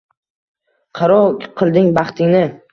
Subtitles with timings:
[1.01, 1.19] Qaro
[1.61, 2.45] qilding baxtingni?